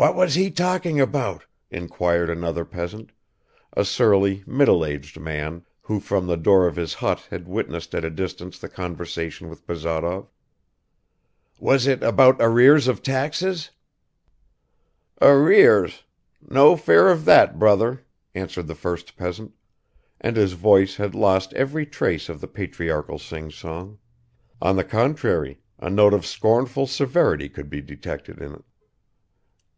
"What 0.00 0.14
was 0.14 0.36
he 0.36 0.48
talking 0.52 1.00
about?" 1.00 1.44
inquired 1.72 2.30
another 2.30 2.64
peasant, 2.64 3.10
a 3.76 3.84
surly 3.84 4.44
middle 4.46 4.84
aged 4.86 5.18
man 5.18 5.64
who 5.80 5.98
from 5.98 6.28
the 6.28 6.36
door 6.36 6.68
of 6.68 6.76
his 6.76 6.94
hut 6.94 7.26
had 7.32 7.48
witnessed 7.48 7.96
at 7.96 8.04
a 8.04 8.10
distance 8.10 8.60
the 8.60 8.68
conversation 8.68 9.48
with 9.48 9.66
Bazarov. 9.66 10.28
"Was 11.58 11.88
it 11.88 12.04
about 12.04 12.36
arrears 12.38 12.86
of 12.86 13.02
taxes?" 13.02 13.70
"Arrears? 15.20 16.04
No 16.48 16.76
fear 16.76 17.08
of 17.08 17.24
that, 17.24 17.58
brother," 17.58 18.04
answered 18.36 18.68
the 18.68 18.76
first 18.76 19.16
peasant, 19.16 19.52
and 20.20 20.36
his 20.36 20.52
voice 20.52 20.94
had 20.94 21.12
lost 21.16 21.52
every 21.54 21.84
trace 21.84 22.28
of 22.28 22.40
the 22.40 22.46
patriarchal 22.46 23.18
sing 23.18 23.50
song; 23.50 23.98
on 24.62 24.76
the 24.76 24.84
contrary, 24.84 25.58
a 25.76 25.90
note 25.90 26.14
of 26.14 26.24
scornful 26.24 26.86
severity 26.86 27.48
could 27.48 27.68
be 27.68 27.80
detected 27.80 28.40
in 28.40 28.54
it. 28.54 28.64